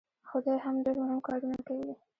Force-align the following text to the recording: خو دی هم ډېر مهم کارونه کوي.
خو 0.27 0.37
دی 0.45 0.55
هم 0.65 0.75
ډېر 0.85 0.95
مهم 1.03 1.19
کارونه 1.27 1.57
کوي. 1.67 1.91